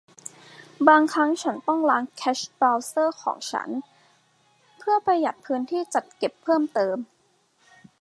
[0.87, 3.69] บางครั้งฉันต้องล้างแคชเบราว์เซอร์ของฉัน
[4.77, 6.97] เพื่อประหยัดพื้นที่จัดเก็บเพิ่มเติม